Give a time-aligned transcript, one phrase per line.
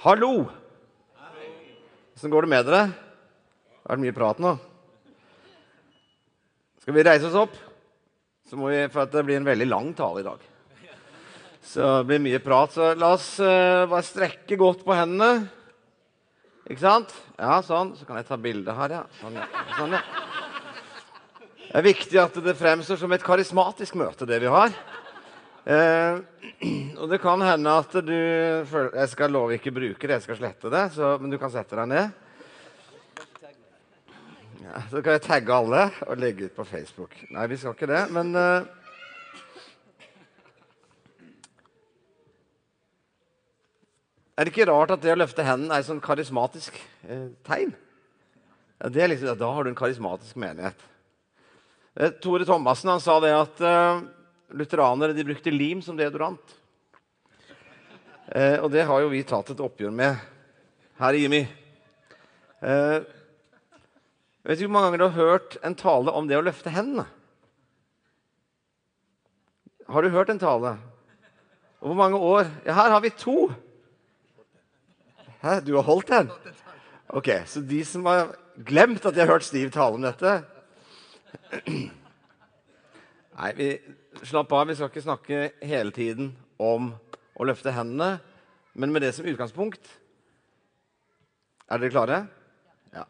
[0.00, 0.48] Hallo!
[2.16, 2.86] Åssen går det med dere?
[2.88, 4.52] Det har vært mye prat nå?
[6.80, 7.58] Skal vi reise oss opp?
[8.48, 10.46] Så må vi, for Det blir en veldig lang tale i dag.
[11.60, 12.72] Så det blir mye prat.
[12.72, 15.50] Så la oss uh, bare strekke godt på hendene.
[16.64, 17.12] Ikke sant?
[17.36, 17.92] Ja, sånn.
[18.00, 19.02] Så kan jeg ta bilde her, ja.
[19.20, 19.50] Sånn, ja.
[19.76, 20.04] Sånn, ja.
[21.66, 24.72] Det er viktig at det fremstår som et karismatisk møte, det vi har.
[25.64, 26.20] Eh,
[27.00, 28.16] og det kan hende at du
[28.70, 30.84] føler Jeg skal love ikke bruke det, jeg skal slette det.
[30.96, 32.26] Så, men du kan sette deg ned.
[34.60, 37.16] Ja, så kan jeg tagge alle og legge ut på Facebook.
[37.34, 38.76] Nei, vi skal ikke det, men eh,
[44.40, 47.74] Er det ikke rart at det å løfte hendene er et sånn karismatisk eh, tegn?
[48.80, 50.80] Ja, liksom, da har du en karismatisk menighet.
[51.92, 54.00] Eh, Tore Thomassen sa det at eh,
[54.56, 56.56] lutheranere de brukte lim som deodorant.
[58.30, 60.20] Eh, og det har jo vi tatt et oppgjør med
[61.00, 61.40] her i Jimmy.
[62.60, 62.98] Eh,
[64.44, 67.06] vet ikke hvor mange ganger du har hørt en tale om det å løfte hendene?
[69.90, 70.76] Har du hørt en tale?
[71.80, 72.46] Og hvor mange år?
[72.66, 73.48] Ja, her har vi to.
[75.40, 76.30] Hæ, du har holdt den?
[77.08, 80.42] Ok, Så de som har glemt at de har hørt Stiv tale om dette
[83.40, 83.68] Nei, vi,
[84.22, 84.68] slapp av.
[84.68, 86.92] Vi skal ikke snakke hele tiden om
[87.36, 88.18] å løfte hendene,
[88.74, 89.82] men med det som utgangspunkt.
[91.70, 92.20] Er dere klare?
[92.94, 93.06] Ja.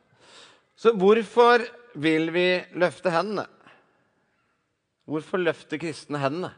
[0.77, 1.65] Så hvorfor
[2.01, 2.49] vil vi
[2.79, 3.47] løfte hendene?
[5.11, 6.53] Hvorfor løfter kristne hendene?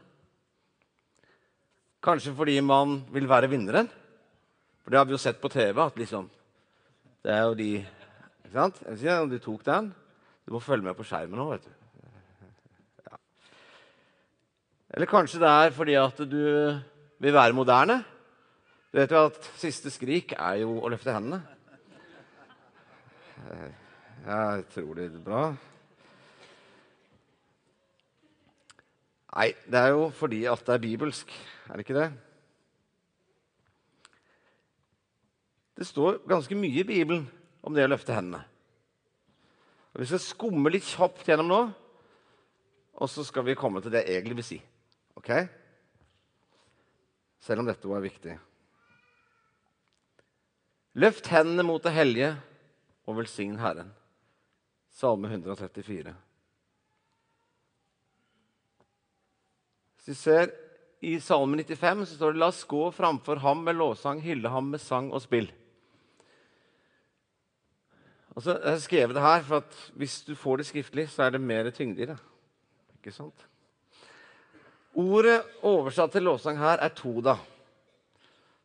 [2.03, 3.87] Kanskje fordi man vil være vinneren?
[4.83, 5.79] For det har vi jo sett på TV.
[5.81, 6.29] at liksom,
[7.23, 7.85] Det er jo de
[8.43, 9.31] Ikke sant?
[9.31, 9.93] De tok den.
[10.45, 11.49] Du må følge med på skjermen nå.
[11.51, 11.71] vet du.
[13.07, 13.17] Ja.
[14.93, 16.43] Eller kanskje det er fordi at du
[17.19, 18.03] vil være moderne.
[18.93, 21.39] Du vet jo at siste skrik er jo å løfte hendene.
[24.23, 25.45] Jeg tror det er bra.
[29.33, 31.33] Nei, det er jo fordi at det er bibelsk.
[31.69, 32.11] Er det ikke det?
[35.73, 37.25] Det står ganske mye i Bibelen
[37.65, 38.43] om det å løfte hendene.
[39.93, 41.59] Og Vi skal skumme litt kjapt gjennom nå,
[42.93, 44.59] og så skal vi komme til det jeg egentlig vil si.
[45.19, 45.29] Ok?
[47.43, 48.37] Selv om dette var viktig.
[50.93, 52.33] Løft hendene mot det hellige
[53.09, 53.89] og velsign Herren.
[54.93, 56.13] Salme 134.
[59.97, 60.53] Hvis vi ser
[61.03, 64.69] I Salme 95 så står det 'La oss gå framfor ham med lovsang, hylle ham
[64.71, 65.51] med sang og spill'.
[68.35, 71.29] Og jeg har skrevet det her, for at hvis du får det skriftlig, så er
[71.29, 72.17] det mer tyngde i det.
[72.97, 73.47] Ikke sant?
[74.93, 77.37] Ordet oversatt til lovsang her er toda.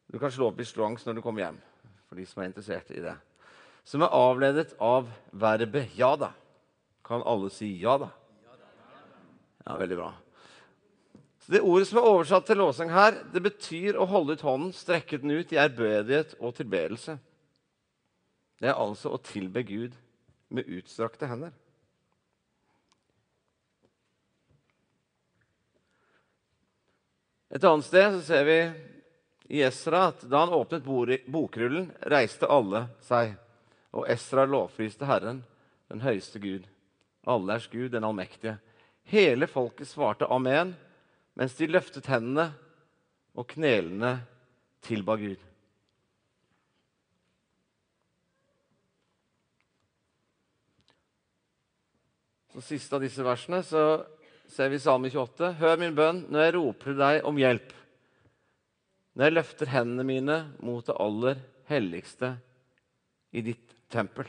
[0.09, 1.59] Du kan slå opp i Strongs når du kommer hjem,
[2.09, 3.15] for de som er interessert i det.
[3.89, 6.35] Som er avledet av verbet ja da.
[7.05, 8.11] Kan alle si ja da?
[9.65, 10.11] Ja, veldig bra.
[11.41, 14.73] Så Det ordet som er oversatt til lovsang her, det betyr å holde ut hånden,
[14.77, 17.17] strekke den ut i ærbødighet og tilbedelse.
[18.61, 19.97] Det er altså å tilbe Gud
[20.53, 21.55] med utstrakte hender.
[27.49, 28.59] Et annet sted så ser vi
[29.59, 30.85] i Esra at da han åpnet
[31.33, 33.33] bokrullen, reiste alle seg.
[33.97, 35.41] Og Esra lovpriste Herren,
[35.89, 36.67] den høyeste Gud,
[37.25, 38.59] allers Gud, den allmektige.
[39.09, 40.75] Hele folket svarte amen,
[41.39, 42.51] mens de løftet hendene
[43.33, 44.19] og knelene
[44.85, 45.41] tilba Gud.
[52.53, 53.83] Så siste av disse versene så
[54.49, 57.71] ser vi i Salme 28.: Hør min bønn når jeg roper til deg om hjelp.
[59.15, 62.35] Når jeg løfter hendene mine mot det aller helligste
[63.35, 64.29] i ditt tempel.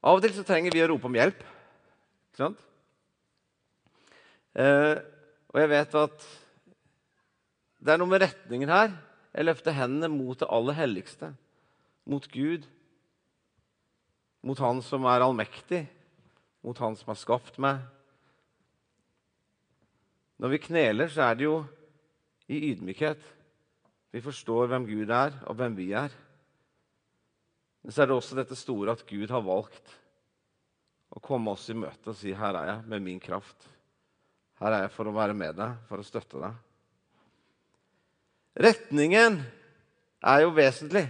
[0.00, 1.40] Av og til så trenger vi å rope om hjelp.
[2.30, 2.60] Ikke sant?
[4.56, 4.96] Eh,
[5.52, 6.28] og jeg vet at
[7.80, 8.94] det er noe med retningen her.
[9.34, 11.34] Jeg løfter hendene mot det aller helligste,
[12.08, 12.64] mot Gud
[14.46, 15.84] mot Han som er allmektig,
[16.64, 17.82] mot Han som har skapt meg.
[20.40, 21.58] Når vi kneler, så er det jo
[22.50, 23.20] i ydmykhet.
[24.10, 26.14] Vi forstår hvem Gud er, og hvem vi er.
[27.82, 29.92] Men så er det også dette store at Gud har valgt
[31.10, 33.68] å komme oss i møte og si 'Her er jeg med min kraft'.
[34.60, 36.54] Her er jeg for å være med deg, for å støtte deg.
[38.60, 39.40] Retningen
[40.22, 41.06] er jo vesentlig,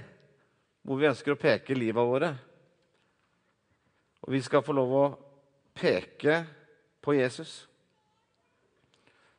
[0.83, 2.31] hvor vi ønsker å peke livet våre.
[4.27, 5.05] Og vi skal få lov å
[5.77, 6.43] peke
[7.01, 7.65] på Jesus.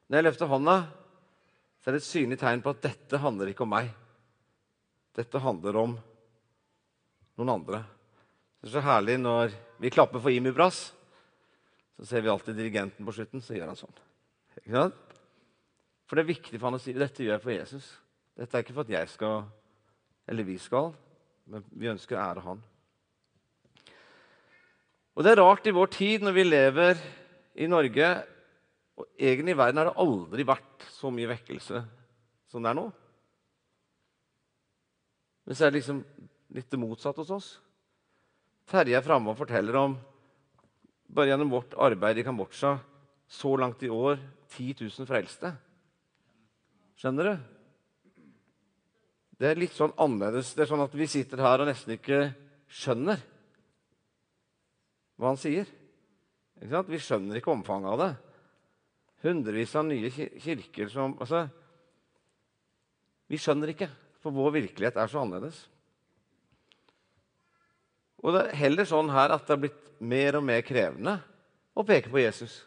[0.09, 0.77] Når jeg løfter hånda,
[1.81, 3.91] så er det et synlig tegn på at dette handler ikke om meg.
[5.17, 5.93] Dette handler om
[7.39, 7.83] noen andre.
[8.61, 10.91] Det er så herlig når vi klapper for Imi Brass.
[11.97, 13.97] Så ser vi alltid dirigenten på slutten, så gjør han sånn.
[16.05, 17.87] For det er viktig for han å si dette gjør jeg for Jesus.
[18.37, 19.45] Dette er ikke for at jeg skal,
[20.29, 20.91] eller vi skal,
[21.51, 22.61] men vi ønsker å ære han.
[25.15, 27.01] Og det er rart i vår tid, når vi lever
[27.59, 28.11] i Norge
[29.01, 31.81] og egentlig i verden har det aldri vært så mye vekkelse
[32.51, 32.85] som det er nå.
[35.47, 36.03] Men så er det liksom
[36.55, 37.49] litt det motsatte hos oss.
[38.69, 39.95] Terje er framme og forteller om
[41.11, 42.75] bare gjennom vårt arbeid i Kambodsja
[43.31, 44.19] så langt i år
[44.51, 45.53] 10 000 frelste.
[46.99, 47.33] Skjønner du?
[49.41, 50.53] Det er litt sånn annerledes.
[50.53, 52.27] Det er sånn at vi sitter her og nesten ikke
[52.71, 53.23] skjønner
[55.21, 55.69] hva han sier.
[56.57, 58.11] Vi skjønner ikke omfanget av det
[59.21, 61.47] hundrevis av nye kirker som altså,
[63.31, 63.87] Vi skjønner ikke,
[64.19, 65.61] for vår virkelighet er så annerledes.
[68.21, 71.13] Og det er heller sånn her at det har blitt mer og mer krevende
[71.71, 72.57] å peke på Jesus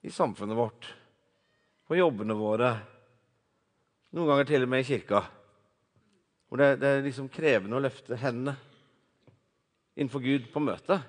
[0.00, 0.88] i samfunnet vårt,
[1.84, 2.70] på jobbene våre,
[4.16, 5.20] noen ganger til og med i kirka.
[6.48, 8.56] Hvor det, det er liksom krevende å løfte hendene
[10.00, 11.04] innenfor Gud på møtet.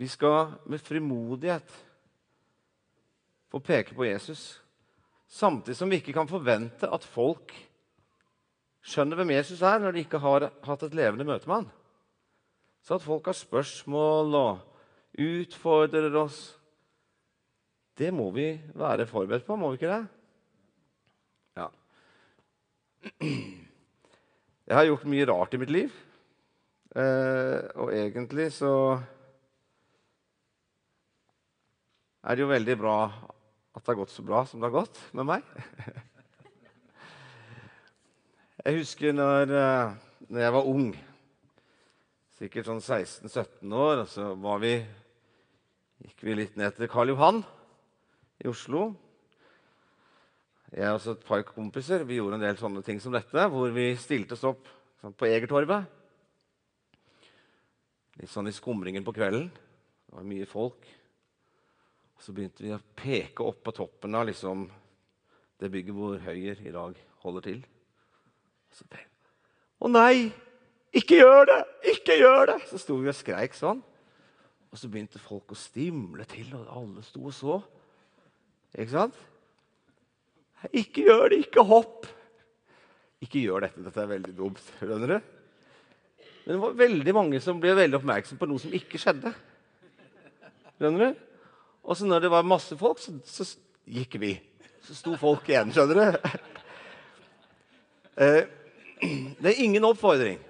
[0.00, 1.72] Vi skal med frimodighet
[3.50, 4.60] få peke på Jesus,
[5.28, 7.52] samtidig som vi ikke kan forvente at folk
[8.80, 11.68] skjønner hvem Jesus er, når de ikke har hatt et levende møte med han.
[12.80, 16.38] Så at folk har spørsmål og utfordrer oss,
[17.98, 20.04] det må vi være forberedt på, må vi ikke det?
[21.60, 21.68] Ja.
[24.70, 25.94] Jeg har gjort mye rart i mitt liv.
[26.94, 28.68] Eh, og egentlig så
[32.22, 35.00] er det jo veldig bra at det har gått så bra som det har gått
[35.10, 35.48] med meg.
[38.62, 39.96] Jeg husker når, eh,
[40.28, 40.94] når jeg var ung,
[42.38, 44.28] sikkert sånn 16-17 år, og så
[44.60, 44.74] vi,
[46.04, 47.42] gikk vi litt ned til Karl Johan
[48.38, 48.92] i Oslo.
[50.70, 53.88] Jeg og et par kompiser vi gjorde en del sånne ting som dette, hvor vi
[53.98, 54.68] stilte oss opp
[55.00, 55.88] sånn, på Egertorvet.
[58.20, 59.48] Litt sånn i skumringen på kvelden.
[59.50, 60.86] Det var mye folk.
[62.20, 64.68] Så begynte vi å peke opp på toppen av liksom,
[65.58, 67.64] det bygget hvor Høyre i dag holder til.
[68.70, 69.32] Så tenkte
[69.80, 70.30] Å nei!
[70.94, 71.60] Ikke gjør det!
[71.94, 72.58] Ikke gjør det!
[72.70, 73.82] Så sto vi og skreik sånn.
[74.70, 77.58] Og så begynte folk å stimle til, og alle sto og så.
[78.76, 79.18] Ikke sant?
[80.68, 81.42] Ikke gjør det!
[81.46, 82.08] Ikke hopp!
[83.24, 83.84] Ikke gjør dette.
[83.84, 84.60] Dette er veldig dumt.
[84.80, 85.18] Skjønner du?
[86.44, 89.32] Men det var veldig mange som ble veldig oppmerksom på noe som ikke skjedde.
[90.76, 91.26] Skjønner du?
[91.84, 93.46] Og så når det var masse folk, så, så
[93.88, 94.34] gikk vi.
[94.84, 96.30] Så sto folk igjen, skjønner du?
[98.20, 98.42] Eh,
[99.40, 100.40] det er ingen oppfordring.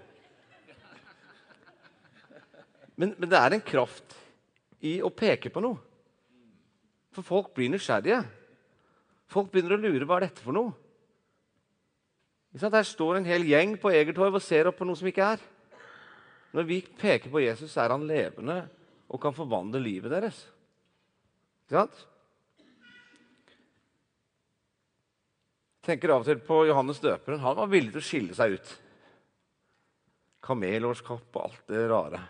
[2.97, 4.17] Men, men, det er en kraft
[4.85, 5.79] i å peke på noe.
[7.15, 8.25] For folk blir nysgjerrige.
[9.31, 10.75] Folk begynner å lure hva er dette for noe.
[12.50, 15.43] Der står en hel gjeng på Egertorv og ser opp på noe som ikke er.
[16.50, 18.64] Når vi peker på Jesus, er han levende
[19.11, 20.40] og kan forvandle livet deres.
[21.66, 22.07] Ikke sant?
[25.81, 27.40] Jeg tenker av og til på Johannes døperen.
[27.43, 28.75] Han var villig til å skille seg ut.
[30.45, 32.21] Kamelårskapp og alt det rare.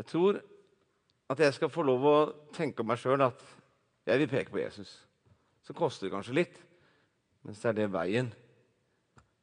[0.00, 0.40] Jeg tror
[1.30, 2.18] at jeg skal få lov å
[2.56, 3.44] tenke om meg sjøl at
[4.10, 4.92] jeg vil peke på Jesus.
[5.66, 6.56] Så koster det kanskje litt,
[7.46, 8.30] men så er det veien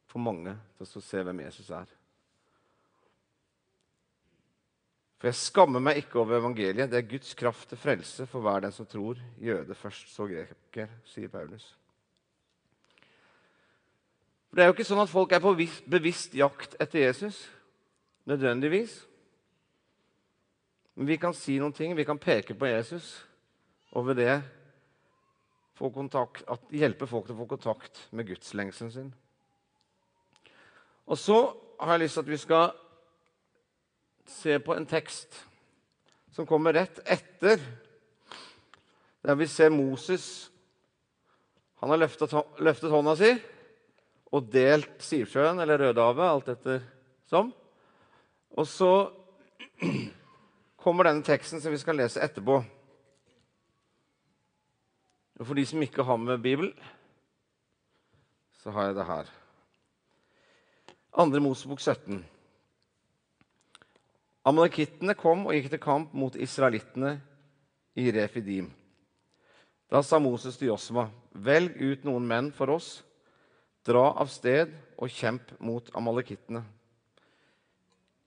[0.08, 1.88] for mange til å se hvem Jesus er.
[5.18, 6.90] For jeg skammer meg ikke over evangeliet.
[6.90, 9.18] Det er Guds kraft til frelse for hver den som tror.
[9.42, 11.66] Jøde først, så greker, sier Paulus.
[14.48, 15.56] For Det er jo ikke sånn at folk er på
[15.90, 17.40] bevisst jakt etter Jesus.
[18.30, 18.94] Nødvendigvis.
[20.94, 23.10] Men vi kan si noen ting, vi kan peke på Jesus,
[23.94, 24.32] og ved det
[25.94, 26.42] kontakt,
[26.74, 29.10] hjelpe folk til å få kontakt med gudslengselen sin.
[31.08, 31.38] Og så
[31.78, 32.72] har jeg lyst til at vi skal
[34.28, 35.38] se på en tekst
[36.34, 37.62] som kommer rett etter,
[39.24, 40.50] der vi ser Moses
[41.78, 43.28] Han har løftet, løftet hånda si
[44.34, 46.80] og delt Sivsjøen eller Rødehavet, alt etter
[47.30, 47.52] som.
[48.58, 48.90] Og så
[50.82, 52.58] kommer denne teksten som vi skal lese etterpå.
[55.38, 56.72] Og For de som ikke har med Bibelen,
[58.58, 59.30] så har jeg det her.
[61.14, 62.24] Andre Mosebok 17.
[64.44, 67.20] Amalekittene kom og gikk til kamp mot israelittene
[67.98, 68.70] i Refidim.
[69.90, 73.04] Da sa Moses til Josma.: velg ut noen menn for oss,
[73.86, 76.64] dra av sted og kjemp mot amalekittene.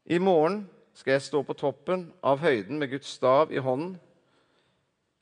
[0.05, 0.63] I morgen
[0.93, 3.99] skal jeg stå på toppen av høyden med Guds stav i hånden.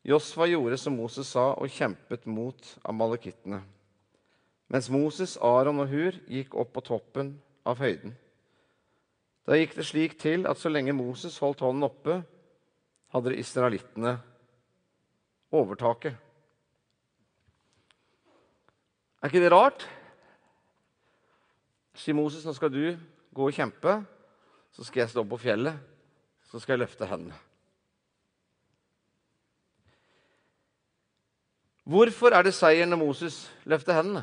[0.08, 3.62] Josfa gjorde som Moses sa, og kjempet mot amalekittene.
[4.70, 7.34] Mens Moses, Aron og Hur gikk opp på toppen
[7.68, 8.14] av høyden.
[9.50, 12.20] Da gikk det slik til at så lenge Moses holdt hånden oppe,
[13.10, 14.20] hadde israelittene
[15.52, 16.14] overtaket.
[19.20, 19.84] Er ikke det rart?
[21.98, 22.84] Sier Moses, nå skal du
[23.36, 23.98] gå og kjempe,
[24.72, 25.82] så skal jeg stå på fjellet,
[26.48, 27.49] så skal jeg løfte hendene.
[31.90, 34.22] Hvorfor er det seier når Moses løfter hendene?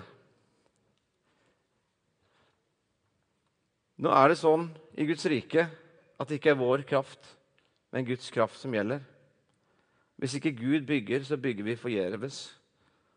[3.97, 7.27] Nå er det sånn i Guds rike at det ikke er vår kraft,
[7.91, 9.01] men Guds kraft som gjelder.
[10.21, 12.39] Hvis ikke Gud bygger, så bygger vi forgjeves.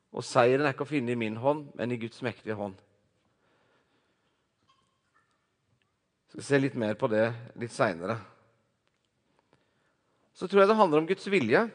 [0.09, 2.79] Og seieren er ikke å finne i min hånd, men i Guds mektige hånd.
[6.29, 7.27] Jeg skal se litt mer på det
[7.59, 8.17] litt seinere.
[10.33, 11.67] Så tror jeg det handler om Guds vilje.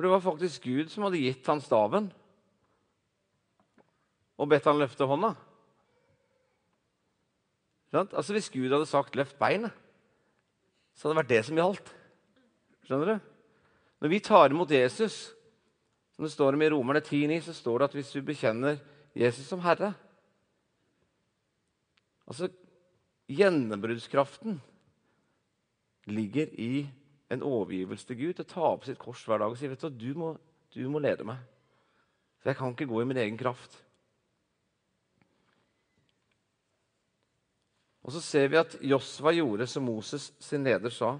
[0.00, 2.06] For det var faktisk Gud som hadde gitt han staven
[4.40, 5.34] og bedt han løfte hånda.
[7.92, 9.76] Altså Hvis Gud hadde sagt 'løft beinet',
[10.96, 11.90] så hadde det vært det som gjaldt.
[12.88, 13.28] Skjønner du?
[14.00, 15.34] Når vi tar imot Jesus,
[16.16, 18.80] som det står om i Romerne 10,9, så står det at hvis du bekjenner
[19.14, 19.92] Jesus som Herre
[22.24, 22.48] Altså,
[23.28, 24.62] Gjennombruddskraften
[26.08, 26.88] ligger i
[27.30, 29.84] en overgivelse til Gud til å ta opp sitt kors hver dag og si vet
[29.86, 30.32] du, du må,
[30.74, 31.38] du må lede meg.
[32.40, 33.76] For jeg kan ikke gå i min egen kraft.
[38.02, 41.12] Og så ser vi at Josva gjorde som Moses sin leder sa.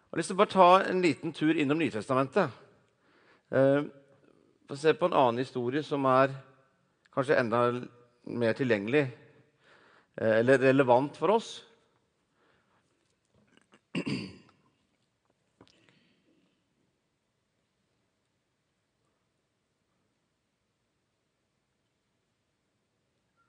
[0.00, 2.50] Jeg har lyst til å bare ta en liten tur innom Nytestamentet.
[3.54, 3.82] Eh,
[4.66, 6.32] for se på en annen historie som er
[7.14, 7.60] kanskje enda
[8.26, 11.60] mer tilgjengelig eh, eller relevant for oss.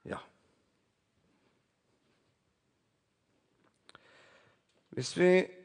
[0.02, 0.18] Ja
[4.90, 5.62] Hvis vi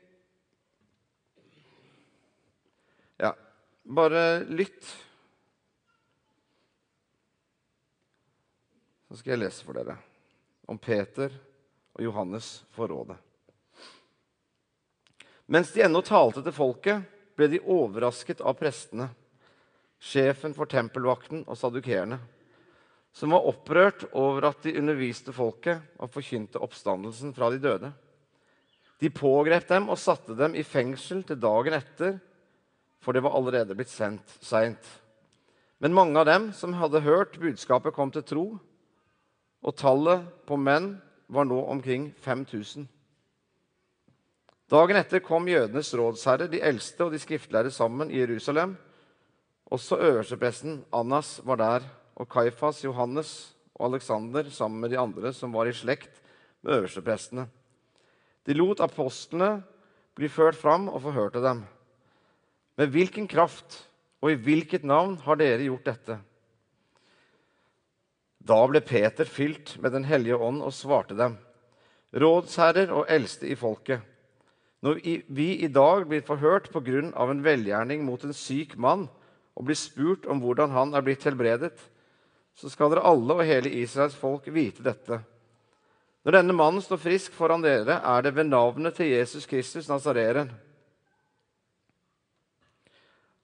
[3.87, 4.83] Bare lytt.
[9.07, 9.95] Så skal jeg lese for dere
[10.67, 11.31] om Peter
[11.95, 13.17] og Johannes får rådet.
[15.47, 17.05] Mens de ennå talte til folket,
[17.37, 19.07] ble de overrasket av prestene,
[19.97, 22.19] sjefen for tempelvakten og sadukerene,
[23.15, 27.91] som var opprørt over at de underviste folket og forkynte oppstandelsen fra de døde.
[29.01, 32.17] De pågrep dem og satte dem i fengsel til dagen etter
[33.07, 34.83] for det var allerede blitt sendt seint.
[35.79, 38.45] Men mange av dem som hadde hørt budskapet, kom til tro,
[39.63, 40.95] og tallet på menn
[41.31, 42.87] var nå omkring 5000.
[44.67, 48.73] Dagen etter kom jødenes rådsherre, de eldste og de skriftlærde sammen i Jerusalem.
[49.71, 51.85] Også øverstepresten Annas var der,
[52.19, 56.19] og Kaifas, Johannes og Aleksander sammen med de andre som var i slekt
[56.63, 57.45] med øversteprestene.
[58.47, 59.61] De lot apostlene
[60.19, 61.63] bli ført fram og forhørte dem.
[62.75, 63.85] Med hvilken kraft
[64.19, 66.19] og i hvilket navn har dere gjort dette?
[68.47, 71.39] Da ble Peter fylt med Den hellige ånd og svarte dem,
[72.11, 74.03] rådsherrer og eldste i folket.
[74.85, 74.99] Når
[75.33, 79.07] vi i dag blir forhørt av en velgjerning mot en syk mann,
[79.57, 81.73] og blir spurt om hvordan han er blitt helbredet,
[82.53, 85.19] så skal dere alle og hele Israels folk vite dette.
[86.25, 90.51] Når denne mannen står frisk foran dere, er det ved navnet til Jesus Kristus Nazareren.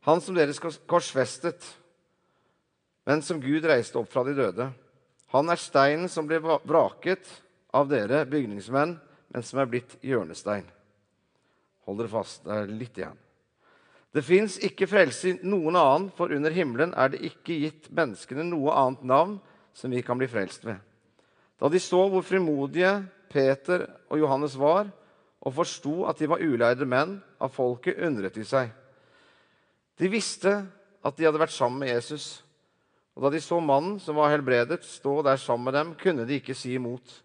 [0.04, 0.52] han som dere
[0.88, 1.64] korsfestet,
[3.08, 4.70] men som Gud reiste opp fra de døde.
[5.32, 7.30] Han er steinen som ble vraket
[7.74, 8.98] av dere bygningsmenn,
[9.34, 10.68] men som er blitt hjørnestein.
[11.88, 12.44] Hold dere fast.
[12.46, 13.20] Det er litt igjen.
[14.14, 18.46] Det fins ikke frelse i noen annen, for under himmelen er det ikke gitt menneskene
[18.46, 19.40] noe annet navn
[19.74, 20.78] som vi kan bli frelst ved.
[21.58, 22.92] Da de så hvor frimodige
[23.34, 24.92] Peter og Johannes var,
[25.44, 28.70] og forsto at de var uleide menn av folket, undret de seg.
[30.00, 30.54] De visste
[31.04, 32.44] at de hadde vært sammen med Jesus.
[33.14, 36.38] Og da de så mannen som var helbredet, stå der sammen med dem, kunne de
[36.40, 37.20] ikke si imot.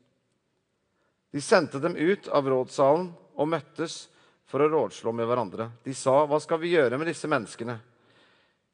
[1.32, 4.06] De sendte dem ut av rådssalen og møttes
[4.48, 5.70] for å rådslå med hverandre.
[5.84, 7.80] De sa, 'Hva skal vi gjøre med disse menneskene?'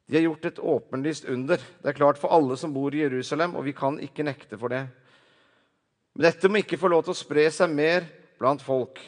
[0.07, 1.57] De har gjort et åpenlyst under.
[1.57, 4.69] Det er klart for alle som bor i Jerusalem, og vi kan ikke nekte for
[4.69, 4.87] det.
[6.13, 8.05] Men dette må ikke få lov til å spre seg mer
[8.37, 9.01] blant folk.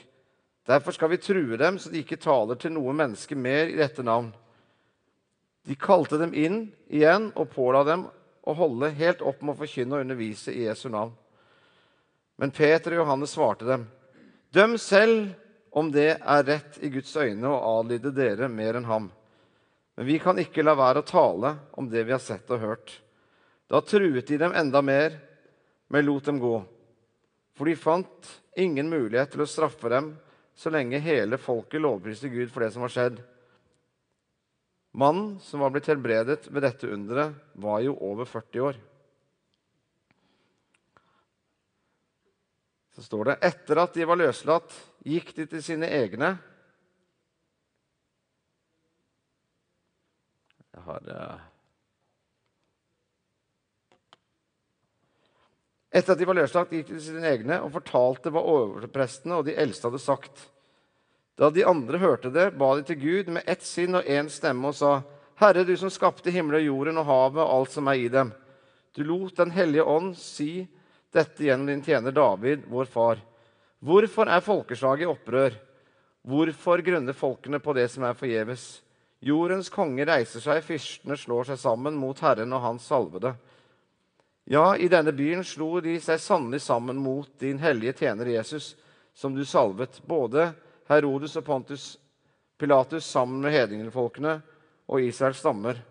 [0.66, 4.04] Derfor skal vi true dem, så de ikke taler til noe menneske mer i dette
[4.04, 4.34] navn.
[5.68, 8.08] De kalte dem inn igjen og påla dem
[8.48, 11.14] å holde helt opp med å forkynne og undervise i Jesu navn.
[12.38, 13.88] Men Peter og Johannes svarte dem,
[14.52, 15.36] døm selv
[15.78, 19.12] om det er rett i Guds øyne å adlyde dere mer enn ham.
[19.98, 22.94] Men vi kan ikke la være å tale om det vi har sett og hørt.
[23.70, 25.20] Da truet de dem enda mer,
[25.90, 26.56] men lot dem gå.
[27.58, 30.12] For de fant ingen mulighet til å straffe dem
[30.58, 33.20] så lenge hele folket lovpriste Gud for det som var skjedd.
[34.98, 38.80] Mannen som var blitt helbredet ved dette underet, var jo over 40 år.
[42.98, 44.72] Så står det etter at de var løslatt,
[45.06, 46.32] gikk de til sine egne.
[50.74, 51.44] Jeg har uh...
[55.94, 59.46] Etter at de var løslatt, gikk de til sine egne og fortalte hva overprestene og
[59.46, 60.42] de eldste hadde sagt.
[61.38, 64.72] Da de andre hørte det, ba de til Gud med ett sinn og én stemme
[64.72, 65.04] og sa:"
[65.38, 68.34] Herre, du som skapte himmelen og jorden og havet og alt som er i dem.
[68.98, 70.66] Du lot Den hellige ånd si
[71.18, 73.22] dette gjennom din tjener David, vår far.
[73.80, 75.58] Hvorfor er folkeslaget i opprør?
[76.28, 78.66] Hvorfor grunner folkene på det som er forgjeves?
[79.20, 83.34] Jordens konge reiser seg, fyrstene slår seg sammen mot Herren og hans salvede.
[84.48, 88.76] Ja, i denne byen slo de seg sannelig sammen mot din hellige tjener Jesus,
[89.18, 90.52] som du salvet, både
[90.88, 91.88] Herodes og Pontus
[92.58, 94.38] Pilatus sammen med hedningfolkene
[94.88, 95.82] og Israels stammer.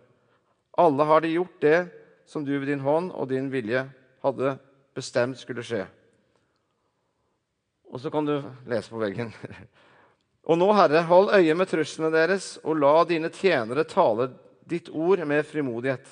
[0.77, 1.79] Alle har de gjort det
[2.27, 3.85] som du ved din hånd og din vilje
[4.25, 4.57] hadde
[4.97, 5.85] bestemt skulle skje.
[7.93, 8.35] Og så kan du
[8.67, 9.31] lese på veggen.
[10.49, 14.29] Og nå, Herre, hold øye med truslene deres, og la dine tjenere tale
[14.69, 16.07] ditt ord med frimodighet.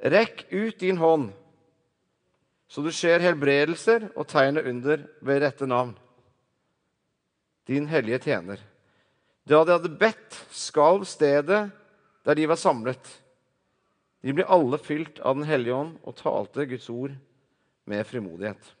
[0.00, 1.26] Rekk ut din hånd,
[2.68, 5.92] så du skjer helbredelser og tegnet under ved rette navn
[7.68, 8.60] din hellige tjener.
[9.44, 11.68] Da de hadde bedt, skalv stedet
[12.24, 13.04] der de var samlet.
[14.24, 17.12] De ble alle fylt av Den hellige ånd og talte Guds ord
[17.88, 18.72] med frimodighet.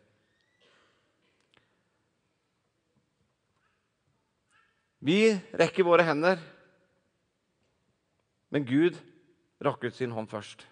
[5.04, 6.40] Vi rekker våre hender,
[8.48, 8.96] men Gud
[9.64, 10.64] rakk ut sin hånd først.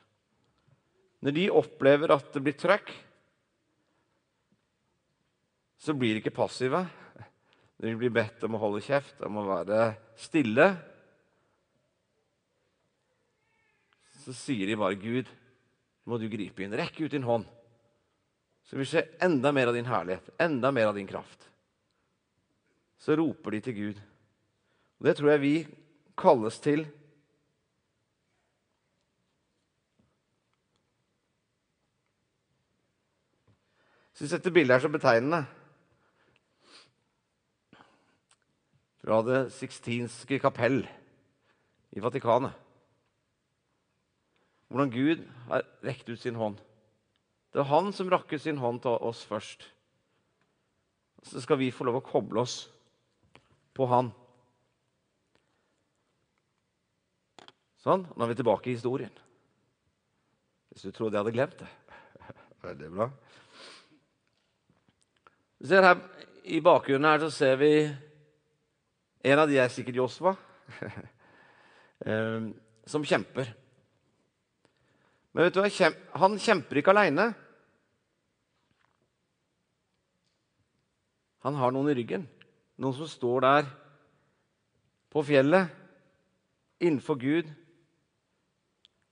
[1.23, 2.89] Når de opplever at det blir trøkk,
[5.83, 6.81] så blir de ikke passive.
[7.83, 9.93] De blir bedt om å holde kjeft, om å være
[10.23, 10.71] stille,
[14.23, 15.27] så sier de bare, 'Gud,
[16.07, 16.75] må du gripe inn.
[16.79, 17.62] Rekk ut din hånd.'
[18.65, 21.49] Så vil skje enda mer av din herlighet, enda mer av din kraft.
[22.99, 24.03] Så roper de til Gud.
[25.01, 25.55] Og Det tror jeg vi
[26.19, 26.87] kalles til.
[34.13, 35.45] Jeg syns dette bildet er så betegnende.
[39.03, 40.85] fra Det sixtinske kapell
[41.93, 42.53] i Vatikanet.
[44.71, 46.61] Hvordan Gud har rekt ut sin hånd.
[47.53, 49.67] Det er han som rakker sin hånd til oss først.
[51.23, 52.65] Så skal vi få lov å koble oss
[53.77, 54.11] på han.
[57.83, 58.07] Sånn.
[58.09, 59.13] Nå er vi tilbake i historien.
[60.73, 61.69] Hvis du trodde jeg hadde glemt det.
[62.67, 63.09] Veldig bra.
[65.61, 66.01] Du ser her
[66.43, 67.73] I bakgrunnen her så ser vi
[69.23, 70.33] en av de er sikkert Josva,
[72.11, 72.49] ehm,
[72.91, 73.53] som kjemper.
[75.33, 75.91] Men vet du hva?
[76.21, 77.31] han kjemper ikke aleine.
[81.43, 82.27] Han har noen i ryggen.
[82.79, 83.71] Noen som står der
[85.13, 85.69] på fjellet,
[86.81, 87.49] innenfor Gud.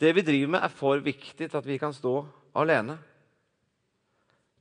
[0.00, 2.22] Det vi driver med, er for viktig til at vi kan stå
[2.56, 2.96] alene.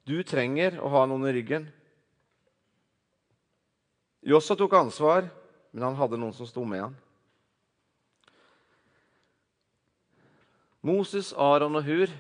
[0.03, 1.67] Du trenger å ha noen i ryggen.
[4.27, 5.29] Jossa tok ansvar
[5.71, 6.95] men han hadde noen som sto med han.
[10.81, 12.11] Moses, Aron og Hur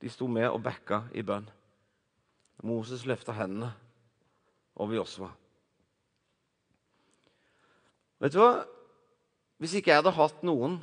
[0.00, 1.46] de sto med og backa i bønn.
[2.66, 3.70] Moses løfta hendene
[4.76, 5.30] over Josva.
[8.20, 8.64] Vet du hva?
[9.60, 10.78] Hvis ikke jeg hadde hatt noen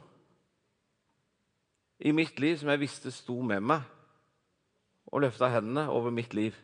[2.02, 3.86] i mitt liv som jeg visste sto med meg
[5.14, 6.58] og løfta hendene over mitt liv,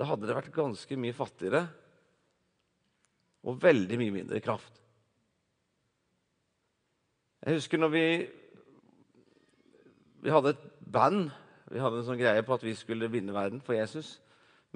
[0.00, 1.66] da hadde det vært ganske mye fattigere
[3.44, 4.80] og veldig mye mindre kraft.
[7.48, 8.06] Jeg husker når vi,
[10.20, 11.30] vi hadde et band
[11.72, 14.18] Vi hadde en sånn greie på at vi skulle vinne verden for Jesus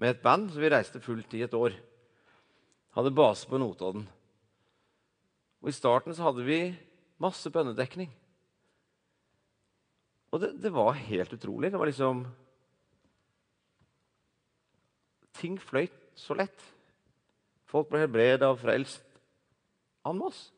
[0.00, 1.74] med et band, så vi reiste fullt i et år.
[2.96, 4.06] Hadde base på Notodden.
[5.60, 6.56] Og I starten så hadde vi
[7.20, 8.08] masse bønnedekning.
[10.32, 11.74] Og det, det var helt utrolig.
[11.74, 12.24] Det var liksom
[15.36, 16.64] Ting fløyt så lett.
[17.68, 19.04] Folk ble helbreda og frelst
[20.08, 20.48] en masse.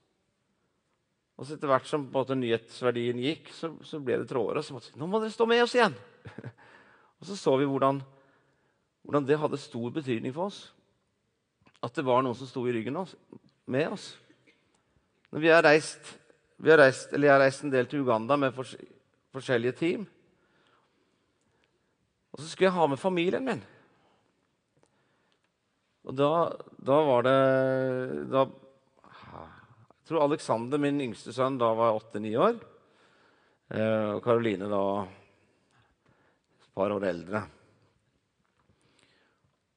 [1.35, 4.62] Og så etter hvert som måte nyhetsverdien gikk, så, så ble det trådere.
[4.62, 5.97] Og så måtte vi si nå må dere stå med oss igjen.
[7.18, 7.99] og så så vi hvordan,
[9.03, 10.61] hvordan, det hadde stor betydning for oss.
[11.83, 13.16] At det var noen som sto i ryggen oss,
[13.66, 14.12] med oss.
[15.35, 16.14] Når vi har reist,
[16.62, 18.77] vi har reist, eller Jeg har reist en del til Uganda med fors
[19.35, 20.05] forskjellige team.
[22.31, 23.62] Og så skulle jeg ha med familien min.
[26.05, 26.31] Og da,
[26.79, 27.38] da var det
[28.31, 28.44] da,
[30.05, 32.59] Jeg tror Alexander, min yngste sønn, da var åtte-ni år.
[33.73, 34.81] Eh, og Karoline da
[36.61, 37.40] et par år eldre.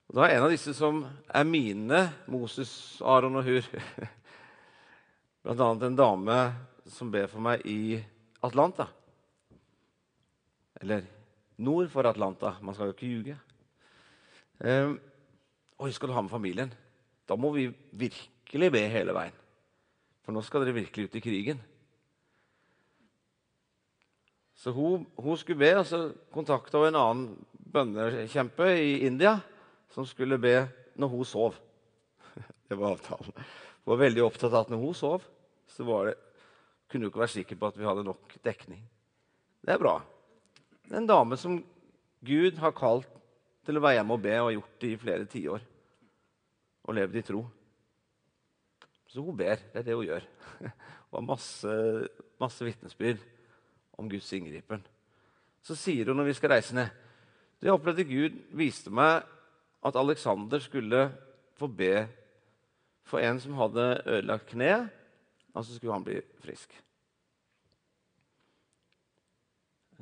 [0.09, 0.99] Og da er en av disse som
[1.31, 3.71] er mine, Moses, Aron og Hur
[5.47, 6.37] Blant annet en dame
[6.91, 7.95] som ber for meg i
[8.43, 8.91] Atlanta.
[10.83, 11.07] Eller
[11.55, 12.57] nord for Atlanta.
[12.59, 13.39] Man skal jo ikke ljuge.
[14.59, 14.99] Um,
[15.79, 16.79] Oi, skal du ha med familien?
[17.23, 19.43] Da må vi virkelig be hele veien.
[20.27, 21.59] For nå skal dere virkelig ut i krigen.
[24.59, 26.01] Så hun, hun skulle be, og så
[26.35, 29.37] kontakta hun en annen bønnekjempe i India
[29.95, 30.65] som skulle be
[30.99, 31.55] når hun sov.
[32.67, 33.31] Det var avtalen.
[33.31, 35.23] Hun var veldig opptatt av at når hun sov,
[35.71, 36.17] så det,
[36.91, 38.83] kunne hun ikke være sikker på at vi hadde nok dekning.
[39.63, 40.01] Det er bra.
[40.91, 41.61] En dame som
[42.19, 43.07] Gud har kalt
[43.63, 45.63] til å være hjemme og be, og har gjort det i flere tiår.
[46.83, 47.47] Og levd i tro.
[49.07, 49.61] Så hun ber.
[49.71, 50.27] Det er det hun gjør.
[51.09, 51.73] Og har masse,
[52.39, 53.23] masse vitnesbyrd
[53.97, 54.83] om Guds inngripen.
[55.63, 56.91] Så sier hun når vi skal reise ned
[57.59, 59.25] Jeg opplevde Gud viste meg
[59.87, 61.07] at Alexander skulle
[61.57, 62.05] få be
[63.07, 64.89] for en som hadde ødelagt kne,
[65.55, 66.73] og så skulle han bli frisk.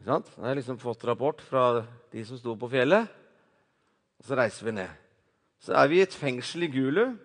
[0.05, 3.07] Da har liksom fått rapport fra de som sto på fjellet.
[4.19, 4.91] Og så reiser vi ned.
[5.61, 7.15] Så er vi i et fengsel i Gulu,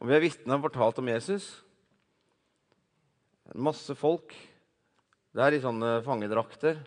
[0.00, 1.46] og vi har vitna og fortalt om Jesus.
[3.54, 4.34] Masse folk
[5.34, 6.80] der i sånne fangedrakter.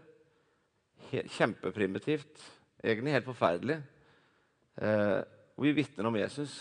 [1.11, 2.41] Kjempeprimitivt.
[2.83, 3.77] Egentlig helt forferdelig.
[4.81, 5.21] Eh,
[5.57, 6.57] og vi vitner om Jesus.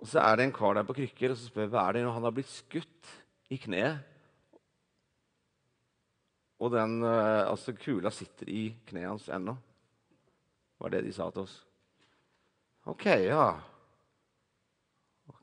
[0.00, 2.06] Og så er det en kar der på krykker og så spør hva er det
[2.06, 3.12] når han har blitt skutt
[3.52, 4.02] i kneet.
[6.64, 9.56] Og den eh, altså, kula sitter i kneet hans ennå
[10.84, 11.54] var det de sa til oss.
[12.84, 13.54] Ok, ja.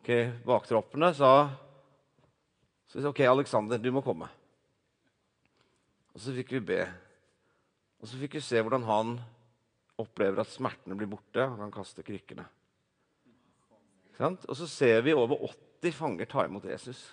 [0.01, 0.09] Ok,
[0.41, 1.51] Baktroppene sa
[3.05, 4.25] ok, Aleksander, du må komme.
[6.09, 6.79] Og Så fikk vi be.
[8.01, 9.11] Og så fikk vi se hvordan han
[10.01, 11.45] opplever at smertene blir borte.
[11.45, 12.47] Han kan kaste krykkene.
[14.17, 17.03] Og så ser vi over 80 fanger ta imot Jesus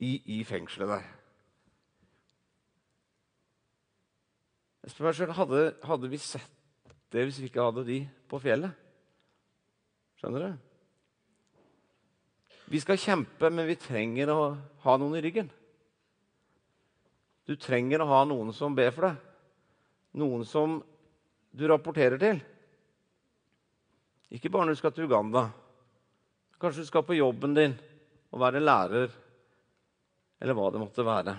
[0.00, 1.12] i, i fengselet der.
[4.88, 8.40] Jeg spør meg selv, hadde, hadde vi sett det hvis vi ikke hadde de på
[8.40, 8.85] fjellet?
[10.20, 10.64] Skjønner du?
[12.66, 14.40] Vi skal kjempe, men vi trenger å
[14.82, 15.50] ha noen i ryggen.
[17.46, 19.20] Du trenger å ha noen som ber for deg.
[20.18, 20.80] Noen som
[21.54, 22.40] du rapporterer til.
[24.34, 25.46] Ikke bare når du skal til Uganda.
[26.58, 27.76] Kanskje du skal på jobben din
[28.32, 29.12] og være lærer,
[30.42, 31.36] eller hva det måtte være.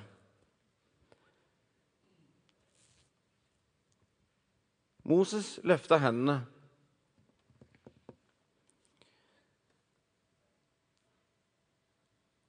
[5.07, 6.41] Moses løfta hendene.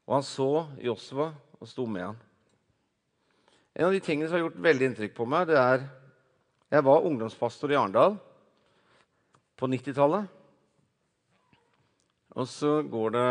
[0.08, 0.48] Og han så
[0.80, 1.28] Josva
[1.60, 2.18] og sto med han.
[3.76, 5.84] En av de tingene som har gjort veldig inntrykk på meg, det er
[6.68, 8.18] Jeg var ungdomspastor i Arendal
[9.56, 10.26] på 90-tallet.
[12.36, 13.30] Og så går det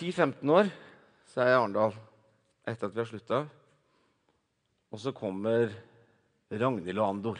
[0.00, 0.72] 10-15 år,
[1.30, 1.94] så er jeg i Arendal
[2.66, 3.40] etter at vi har slutta.
[4.90, 5.70] Og så kommer
[6.50, 7.38] Ragnhild og Andor.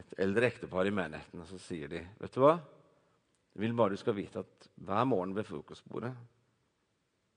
[0.00, 1.44] Et eldre ektepar i menigheten.
[1.44, 2.56] Og så sier de, 'Vet du hva?
[3.58, 6.12] Jeg vil bare du skal vite at hver morgen ved frokostbordet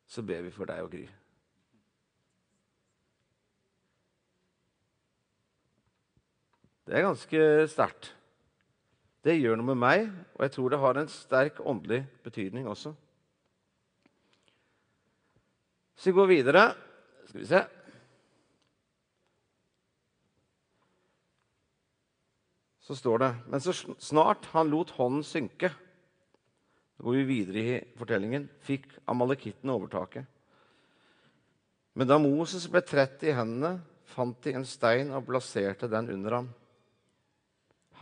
[0.05, 1.09] så ber vi for deg og Gry.'
[6.85, 8.11] Det er ganske sterkt.
[9.23, 10.07] Det gjør noe med meg,
[10.37, 12.93] og jeg tror det har en sterk åndelig betydning også.
[15.95, 16.63] Så vi går videre.
[17.25, 17.65] Skal vi se
[22.91, 25.71] så står det Men så snart han lot hånden synke,
[27.01, 30.25] så går vi videre i fortellingen, fikk amalekitten overtaket.
[31.97, 36.35] Men da Moses ble trett i hendene, fant de en stein og plasserte den under
[36.35, 36.49] ham.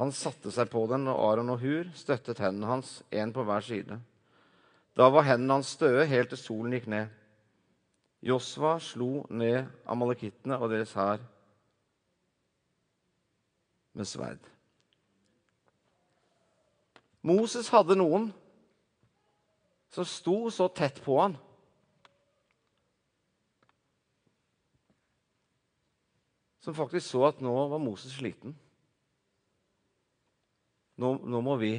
[0.01, 3.63] Han satte seg på den, og Aron og Hur støttet hendene hans, én på hver
[3.63, 4.01] side.
[4.99, 7.07] Da var hendene hans støe helt til solen gikk ned.
[8.19, 11.23] Josva slo ned amalekittene og deres hær
[13.95, 14.43] med sverd.
[17.23, 18.27] Moses hadde noen
[19.89, 21.38] som sto så tett på han.
[26.60, 28.54] Som faktisk så at nå var Moses sliten.
[30.99, 31.71] Nå, nå må vi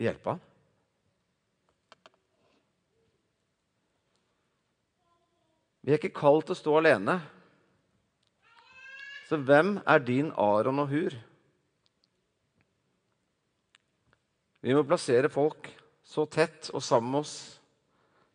[0.00, 0.46] hjelpe ham.
[5.80, 7.16] Vi er ikke kalt til å stå alene.
[9.30, 11.16] Så hvem er din Aron og Hur?
[14.60, 15.70] Vi må plassere folk
[16.10, 17.34] så tett og sammen med oss,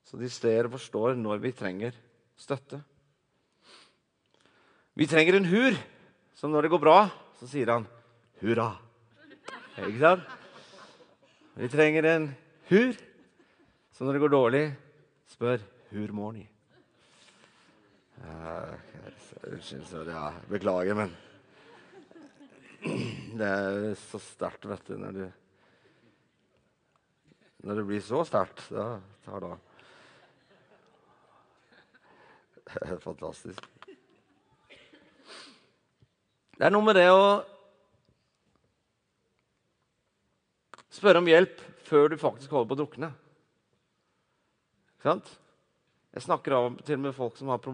[0.08, 1.98] så de ser og forstår når vi trenger
[2.40, 2.80] støtte.
[4.96, 5.76] Vi trenger en Hur,
[6.40, 7.00] som når det går bra,
[7.36, 7.88] så sier han
[8.40, 8.70] hurra.
[9.76, 10.24] Ikke sant?
[11.60, 12.30] Vi trenger en
[12.72, 12.96] Hur,
[13.92, 14.66] som når det går dårlig,
[15.36, 15.60] spør
[15.92, 16.48] hur mår ni?
[19.46, 20.12] Unnskyld, sorry.
[20.16, 21.12] Ja, beklager, men
[23.40, 25.26] Det er så sterkt, vet du, når du
[27.66, 29.56] Når det blir så sterkt, da tar det.
[32.66, 33.66] Det er fantastisk.
[36.56, 37.26] Det er noe med det å
[40.94, 41.58] spørre om hjelp
[41.90, 43.14] før du faktisk holder på å drukne.
[44.96, 45.36] Ikke sant?
[46.16, 47.66] Jeg snakker av til med folk som har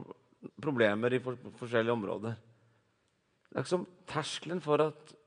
[0.64, 2.40] problemer i for forskjellige områder.
[3.52, 5.18] Det er ikke som Terskelen for at,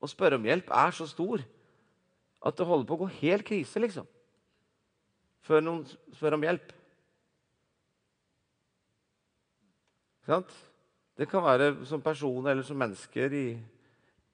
[0.00, 1.44] å spørre om hjelp er så stor
[2.42, 4.06] at det holder på å gå helt krise, liksom.
[5.46, 5.82] Før noen
[6.14, 6.72] spør om hjelp.
[11.18, 13.46] Det kan være som person eller som mennesker i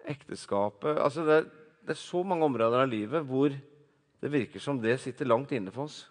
[0.09, 1.01] ekteskapet.
[1.01, 1.38] Altså det,
[1.85, 3.53] det er så mange områder av livet hvor
[4.18, 6.03] det virker som det sitter langt inne for oss.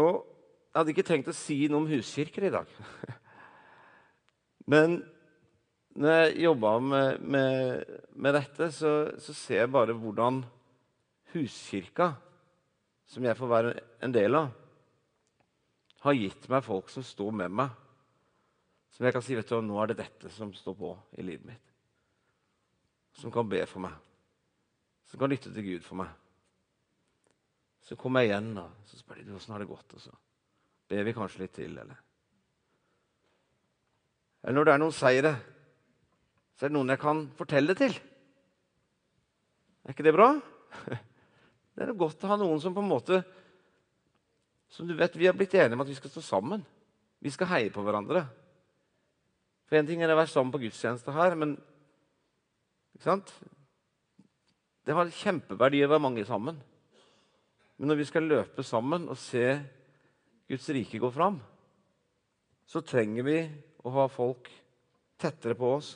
[0.00, 0.26] Og
[0.70, 2.68] Jeg hadde ikke tenkt å si noe om huskirker i dag.
[4.70, 5.00] Men
[6.00, 7.84] når jeg jobber med, med,
[8.16, 10.40] med, dette, så, så, ser jeg bare hvordan
[11.34, 12.14] huskirka,
[13.10, 13.74] som jeg får være
[14.06, 14.48] en del av,
[16.00, 17.74] har gitt meg folk som står med meg.
[18.96, 21.50] Som jeg kan si vet du, nå er det dette som står på i livet
[21.50, 21.76] mitt.
[23.20, 23.92] Som kan be for meg.
[25.10, 26.16] Som kan lytte til Gud for meg.
[27.84, 29.96] Så kommer jeg igjen, da, så spør de åssen har det gått.
[29.98, 30.16] Og så
[30.88, 32.06] ber vi kanskje litt til, eller
[34.40, 35.38] Eller når det er noen seire,
[36.60, 37.94] så er det noen jeg kan fortelle det til.
[39.80, 40.34] Er ikke det bra?
[41.70, 43.22] Det er godt å ha noen som på en måte
[44.68, 46.60] Som du vet, Vi har blitt enige om at vi skal stå sammen.
[47.24, 48.26] Vi skal heie på hverandre.
[49.64, 51.56] For Én ting er å være sammen på gudstjeneste her, men
[52.92, 53.32] ikke sant?
[54.84, 56.60] det har kjempeverdi å være mange sammen.
[57.78, 59.54] Men når vi skal løpe sammen og se
[60.50, 61.40] Guds rike gå fram,
[62.68, 63.38] så trenger vi
[63.80, 64.52] å ha folk
[65.20, 65.94] tettere på oss.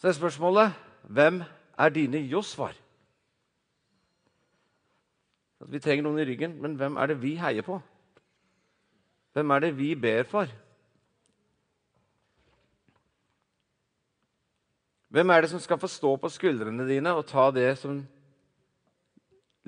[0.00, 1.42] Så er spørsmålet hvem
[1.78, 2.72] er dine Josvar?
[5.68, 7.76] Vi trenger noen i ryggen, men hvem er det vi heier på?
[9.36, 10.48] Hvem er det vi ber for?
[15.10, 17.98] Hvem er det som skal få stå på skuldrene dine og ta det som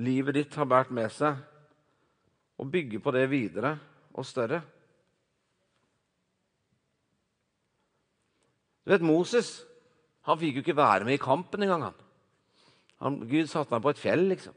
[0.01, 1.37] livet ditt har båret med seg,
[2.57, 3.75] og bygge på det videre
[4.15, 4.63] og større?
[8.87, 9.61] Du vet, Moses
[10.23, 11.89] han fikk jo ikke være med i kampen engang.
[11.89, 12.03] Han.
[13.03, 14.55] Han, Gud satte ham på et fjell, liksom.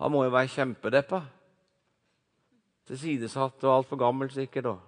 [0.00, 1.20] Han må jo være kjempedeppa.
[2.90, 4.72] Tilsidesatt og altfor gammel, sikkert.
[4.72, 4.80] Og.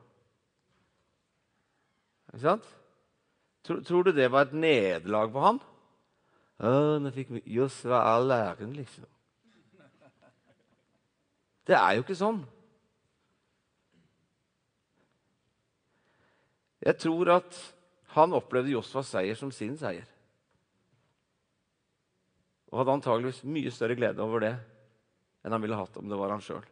[2.32, 2.70] Ikke sant?
[3.62, 5.61] Tror, tror, du det var et nederlag for han?
[7.02, 9.06] Nå fikk vi Josva all æren, liksom.
[11.66, 12.40] Det er jo ikke sånn.
[16.82, 17.61] Jeg tror at
[18.16, 20.09] han opplevde Josfas seier som sin seier.
[22.72, 24.55] Og hadde antageligvis mye større glede over det
[25.42, 26.64] enn han ville hatt om det var han sjøl.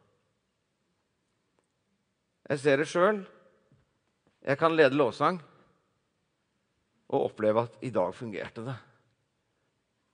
[2.51, 3.21] Jeg ser det sjøl.
[4.41, 5.41] Jeg kan lede lovsang
[7.11, 8.77] og oppleve at i dag fungerte det.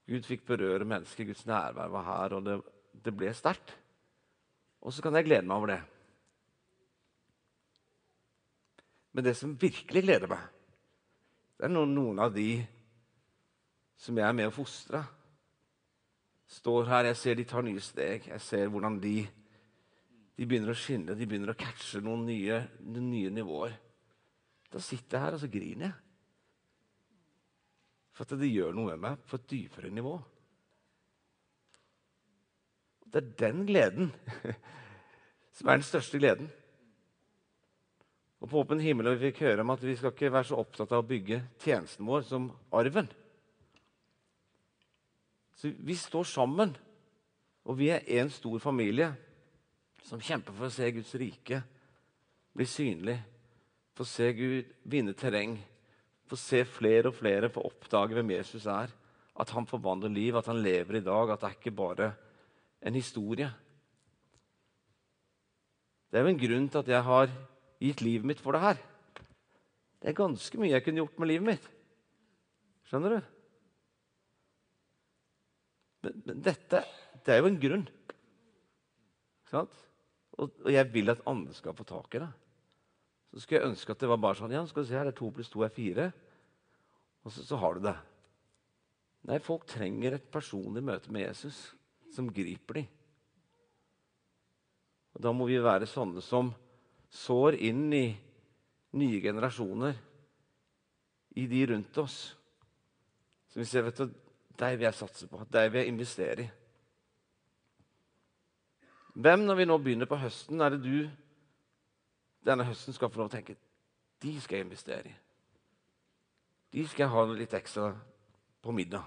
[0.06, 2.56] Gud fikk berøre mennesker, Guds nærvær var her, og det,
[3.04, 3.74] det ble sterkt.
[4.86, 5.80] Og så kan jeg glede meg over det.
[9.16, 10.44] Men det som virkelig gleder meg,
[11.56, 12.60] det er noen, av de
[13.96, 15.00] som jeg er med å fostre.
[16.52, 18.28] Står her, jeg ser de tar nye steg.
[18.28, 19.16] Jeg ser hvordan de,
[20.36, 23.78] de begynner å skinne, de begynner å catche noen nye, noen nye nivåer.
[24.72, 25.96] Da sitter jeg her og så griner jeg.
[28.16, 30.14] For at det gjør noe med meg på et dypere nivå.
[33.06, 34.12] Det er den gleden
[35.56, 36.48] som er den største gleden.
[38.40, 40.58] Og På åpen himmel og vi fikk høre om at vi skal ikke være så
[40.60, 43.08] opptatt av å bygge tjenesten vår som arven.
[45.56, 46.76] Så Vi står sammen,
[47.64, 49.14] og vi er én stor familie
[50.04, 51.62] som kjemper for å se Guds rike
[52.56, 53.16] bli synlig,
[53.96, 55.56] for å se Gud vinne terreng,
[56.28, 58.92] for å se flere og flere få oppdage hvem Jesus er.
[59.36, 62.12] At han forvandler liv, at han lever i dag, at det er ikke bare
[62.80, 63.50] en historie.
[66.10, 67.32] Det er jo en grunn til at jeg har
[67.82, 68.82] gitt livet mitt for det her.
[70.00, 71.68] Det er ganske mye jeg kunne gjort med livet mitt.
[72.86, 73.32] Skjønner du?
[76.06, 76.84] Men, men dette
[77.26, 77.86] det er jo en grunn.
[79.56, 79.70] Og,
[80.38, 82.28] og, jeg vil at andre skal få tak i det.
[83.32, 85.16] Så skulle jeg ønske at det var bare sånn Ja, skal du se her, det
[85.16, 86.10] er to pluss to er fire.
[87.26, 87.96] Og så, så har du det.
[89.26, 91.58] Nei, folk trenger et personlig møte med Jesus
[92.14, 92.92] som griper dem.
[95.16, 96.52] Og Da må vi være sånne som
[97.12, 98.06] sår inn i
[98.96, 99.96] nye generasjoner,
[101.36, 102.20] i de rundt oss.
[103.50, 104.14] Så vi ser, vet du,
[104.56, 106.48] Deg vil jeg satse på, deg vil jeg investere i.
[109.16, 111.08] Hvem, når vi nå begynner på høsten, er det du
[112.46, 113.56] denne høsten skal få lov å tenke
[114.22, 115.14] de skal jeg investere i?
[116.72, 117.90] De skal jeg ha litt ekstra
[118.64, 119.04] på middag.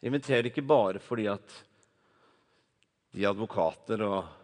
[0.00, 1.56] Jeg inviterer ikke bare fordi at
[3.12, 4.41] de er advokater og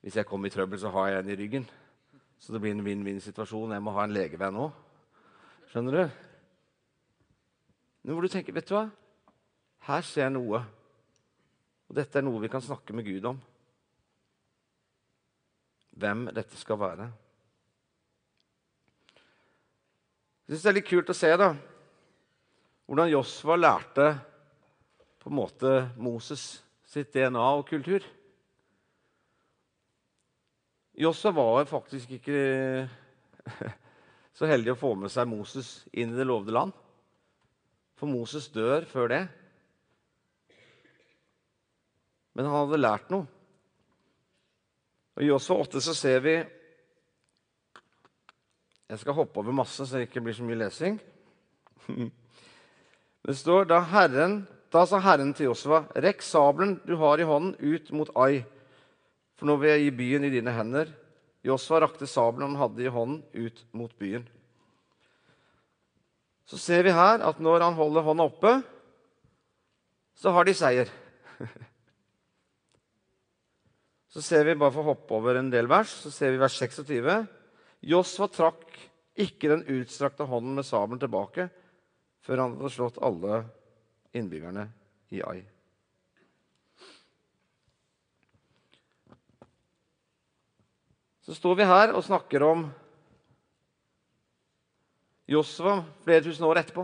[0.00, 1.66] hvis jeg kommer i trøbbel, så har jeg en i ryggen.
[2.40, 3.74] Så det blir en vinn-vinn-situasjon.
[3.76, 4.70] Jeg må ha en legevenn òg.
[5.70, 6.04] Skjønner du?
[8.00, 8.86] Nå hvor du tenker, vet du hva?
[9.90, 10.62] Her ser jeg noe.
[11.90, 13.40] Og dette er noe vi kan snakke med Gud om.
[16.00, 17.10] Hvem dette skal være.
[20.48, 21.52] Jeg syns det er litt kult å se da,
[22.88, 24.06] hvordan Josva lærte
[25.20, 26.46] på en måte Moses
[26.90, 28.02] sitt DNA og kultur.
[31.00, 32.40] Jossa var faktisk ikke
[34.36, 36.74] så heldig å få med seg Moses inn i det lovede land.
[37.96, 39.22] For Moses dør før det.
[42.36, 43.24] Men han hadde lært noe.
[45.16, 46.36] Og I Josfa 8 så ser vi
[48.90, 51.00] Jeg skal hoppe over masse, så det ikke blir så mye lesing.
[53.20, 57.56] Det står da Herren Da sa Herren til Josfa, rekk sabelen du har i hånden,
[57.58, 58.44] ut mot Ai
[59.40, 60.90] for nå vil jeg gi byen i dine hender.
[61.48, 64.26] Josfa rakte sabelen han hadde i hånden, ut mot byen.
[66.44, 68.52] Så ser vi her at når han holder hånda oppe,
[70.20, 70.92] så har de seier.
[74.10, 76.56] Så ser vi, bare for å hoppe over en del vers, så ser vi vers
[76.58, 77.06] 26.
[77.86, 78.74] Josfa trakk
[79.14, 81.46] ikke den utstrakte hånden med sabelen tilbake
[82.26, 83.44] før han hadde slått alle
[84.10, 84.66] innbyggerne
[85.14, 85.38] i Ai.
[91.30, 92.64] Så står vi her og snakker om
[95.30, 96.82] Josva flere tusen år etterpå.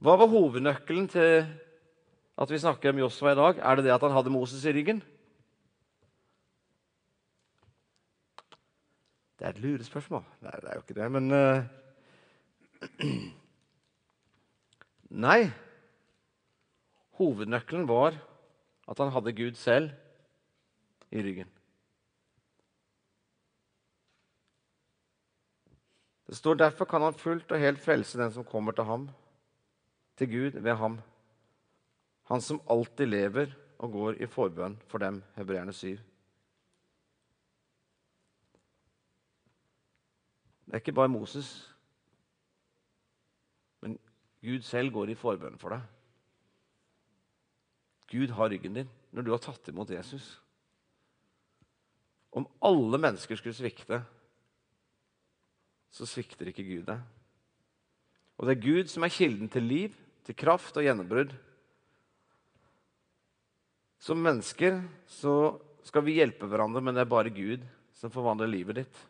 [0.00, 3.60] Hva var hovednøkkelen til at vi snakker om Josva i dag?
[3.60, 5.04] Er det det at han hadde Moses i ryggen?
[9.36, 10.24] Det er et lurespørsmål.
[10.40, 11.68] Nei, det er jo ikke det, men uh...
[15.28, 15.42] Nei.
[17.20, 18.24] Hovednøkkelen var
[18.88, 19.90] at han hadde Gud selv
[21.10, 21.50] i ryggen.
[26.26, 29.08] Det står derfor kan han fullt og helt frelse den som kommer til ham,
[30.16, 31.00] til Gud ved ham.
[32.30, 35.98] Han som alltid lever og går i forbønn for dem, hebreerne 7.
[40.64, 41.76] Det er ikke bare Moses,
[43.80, 43.98] men
[44.40, 45.93] Gud selv går i forbønn for deg.
[48.10, 50.26] Gud har ryggen din når du har tatt imot Jesus.
[52.34, 54.00] Om alle mennesker skulle svikte,
[55.94, 57.02] så svikter ikke Gud deg.
[58.34, 59.94] Og det er Gud som er kilden til liv,
[60.26, 61.30] til kraft og gjennombrudd.
[64.02, 65.54] Som mennesker så
[65.86, 67.62] skal vi hjelpe hverandre, men det er bare Gud
[67.94, 69.02] som forvandler livet ditt.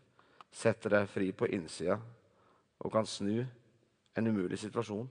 [0.55, 1.97] Setter deg fri på innsida
[2.85, 3.41] og kan snu
[4.15, 5.09] en umulig situasjon.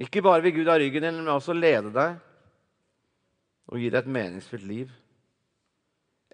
[0.00, 2.16] Ikke bare vil Gud ha ryggen din, men også lede deg
[3.70, 4.90] og gi deg et meningsfylt liv.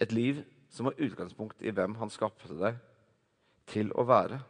[0.01, 0.41] Et liv
[0.73, 2.79] som har utgangspunkt i hvem han skapte deg
[3.71, 4.41] til å være.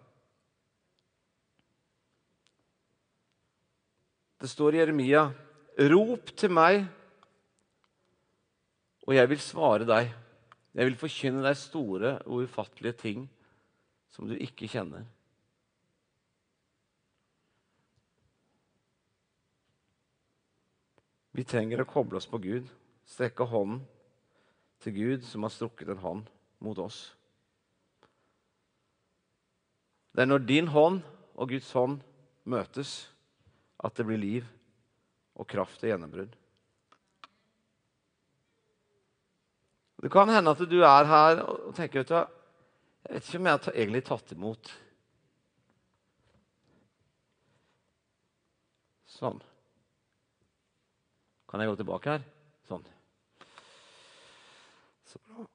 [4.41, 5.27] Det står i Jeremia.:
[5.91, 6.87] Rop til meg,
[9.07, 10.11] og jeg vil svare deg
[10.71, 13.25] Jeg vil forkynne deg store og ufattelige ting
[14.15, 15.03] som du ikke kjenner.
[21.37, 22.67] Vi trenger å koble oss på Gud,
[23.07, 23.85] strekke hånden
[24.83, 26.31] til Gud som har strukket en hånd
[26.65, 27.13] mot oss.
[30.11, 31.03] Det er når din hånd
[31.39, 32.01] og Guds hånd
[32.51, 33.07] møtes,
[33.81, 34.49] at det blir liv
[35.39, 36.35] og kraft og gjennombrudd.
[40.01, 42.17] Det kan hende at du er her og tenker vet du,
[43.01, 44.73] jeg vet ikke om jeg har egentlig tatt imot.
[49.11, 49.41] Sånn.
[51.51, 52.27] Kan jeg gå tilbake her?
[52.69, 52.85] Sånn.
[55.11, 55.47] Så bra.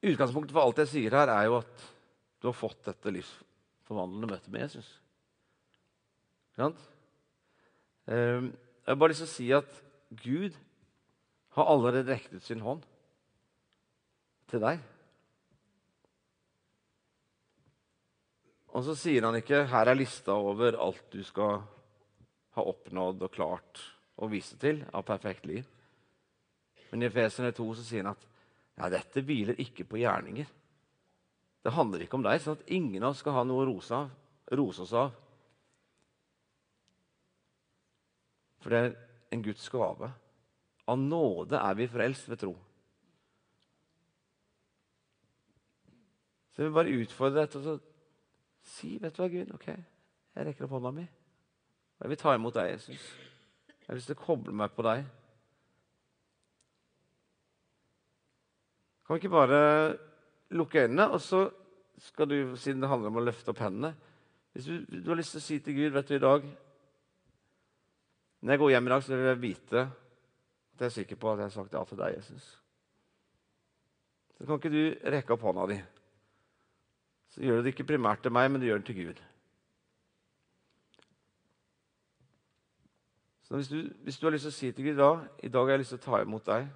[0.00, 1.86] Utgangspunktet for alt jeg sier her, er jo at
[2.40, 4.88] du har fått dette livsforvandlende møtet med Jesus.
[6.56, 6.80] Sant?
[8.08, 8.52] Ehm,
[8.84, 9.74] jeg har bare lyst til å si at
[10.20, 10.56] Gud
[11.56, 12.84] har allerede rekt ut sin hånd
[14.50, 14.80] til deg.
[18.70, 21.62] Og så sier han ikke 'her er lista over alt du skal
[22.54, 23.80] ha oppnådd og klart
[24.16, 25.66] å vise til av perfekt liv'.
[26.90, 28.26] Men i Efesene 2 så sier han at
[28.78, 30.46] ja, dette hviler ikke på gjerninger.
[31.62, 33.94] Det handler ikke om deg, sånn at ingen av oss skal ha noe å rose,
[33.94, 34.10] av,
[34.56, 35.12] rose oss av.
[38.60, 38.96] For det er
[39.32, 40.10] en Guds gave.
[40.88, 42.54] Av nåde er vi frelst ved tro.
[46.50, 47.78] Så jeg vil bare utfordre deg til å
[48.80, 49.54] si Vet du hva, Gud?
[49.56, 51.06] Ok, jeg rekker opp hånda mi.
[52.00, 53.08] Jeg vil ta imot deg, Jesus.
[53.68, 55.04] Jeg har lyst til å koble meg på deg.
[59.04, 59.62] Kan vi ikke bare
[60.54, 61.48] lukke øynene, og så
[62.00, 63.90] skal du, siden det handler om å løfte opp hendene
[64.54, 66.46] Hvis du, du har lyst til å si til Gud vet du, i dag
[68.40, 71.28] Når jeg går hjem i dag, så vil jeg vite at jeg er sikker på
[71.28, 72.44] at jeg har sagt ja til deg, Jesus.
[74.38, 75.76] Så kan ikke du rekke opp hånda di.
[77.30, 79.22] Så gjør du det ikke primært til meg, men du gjør det til Gud.
[83.46, 85.10] Så hvis du, hvis du har lyst til å si til Gud da
[85.42, 86.68] i dag har jeg lyst til å ta imot deg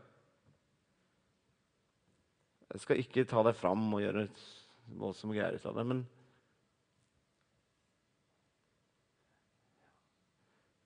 [2.72, 4.24] Jeg skal ikke ta deg fram og gjøre
[4.98, 6.02] voldsomme greier ut av det, men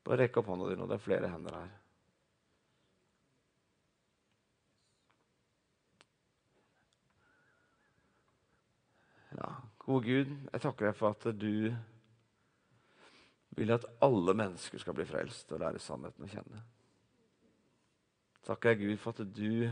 [0.09, 0.87] Bare rekk opp hånda di nå.
[0.89, 1.73] Det er flere hender her.
[9.37, 9.51] Ja,
[9.89, 11.73] gode Gud, jeg takker deg for at du
[13.57, 16.61] vil at alle mennesker skal bli frelst og lære sannheten å kjenne.
[18.45, 19.65] Takker jeg Gud for at du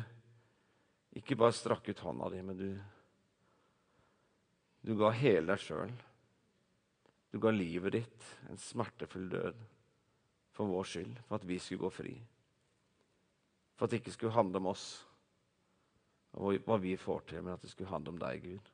[1.16, 2.70] ikke bare strakk ut hånda di, men du,
[4.88, 5.92] du ga hele deg sjøl.
[7.32, 9.60] Du ga livet ditt en smertefull død
[10.56, 12.14] for vår skyld, for at vi skulle gå fri.
[13.76, 14.86] For at det ikke skulle handle om oss
[16.36, 18.72] og hva vi får til, men at det skulle handle om deg, Gud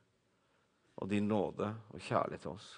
[0.95, 2.69] og din nåde og kjærlighet til oss.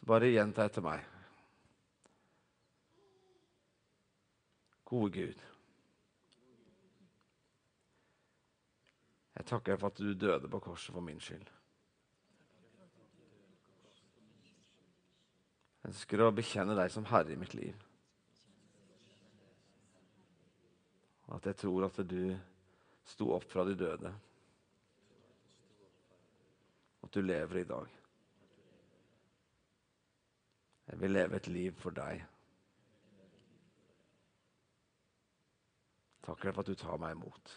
[0.00, 1.04] Så bare gjenta etter meg.
[4.90, 5.46] Gode Gud.
[9.36, 11.59] Jeg takker for at du døde på korset for min skyld.
[15.80, 17.86] Jeg ønsker å bekjenne deg som herre i mitt liv.
[21.30, 22.34] Og at jeg tror at du
[23.08, 24.10] sto opp fra de døde.
[27.00, 27.96] At du lever i dag.
[30.90, 32.26] Jeg vil leve et liv for deg.
[36.26, 37.56] Takker deg for at du tar meg imot.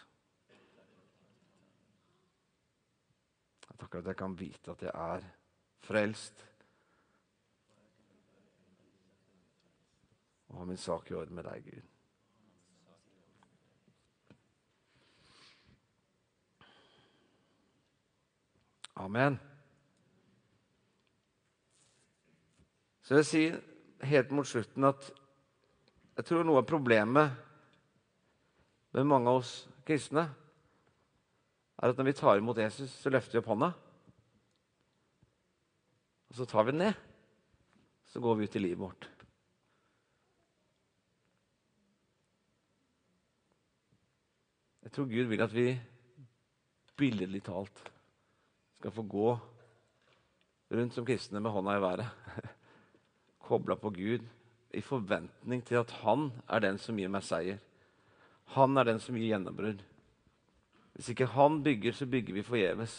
[3.68, 5.30] Jeg takker at jeg kan vite at jeg er
[5.84, 6.46] frelst
[10.54, 11.82] og ha min sak i orden med deg, Gud.
[19.02, 19.40] Amen.
[23.02, 23.56] Så jeg sier
[24.06, 25.10] helt mot slutten at
[26.14, 27.34] jeg tror noe av problemet
[28.94, 30.28] med mange av oss kristne
[31.82, 33.72] er at når vi tar imot Jesus, så løfter vi opp hånda.
[36.30, 37.02] Og så tar vi den ned.
[38.06, 39.13] Så går vi ut i livet vårt.
[44.94, 45.70] Jeg tror Gud vil at vi
[46.94, 47.80] billedlig talt
[48.78, 49.32] skal få gå
[50.70, 52.04] rundt som kristne med hånda i været.
[53.48, 54.22] Kobla på Gud
[54.70, 57.58] i forventning til at han er den som gir meg seier.
[58.54, 59.82] Han er den som gir gjennombrudd.
[60.94, 62.96] Hvis ikke han bygger, så bygger vi forgjeves.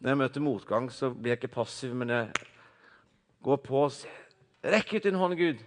[0.00, 2.50] Når jeg møter motgang, så blir jeg ikke passiv, men jeg
[3.38, 4.18] går på og sier
[4.66, 5.62] Rekk ut din hånd, Gud,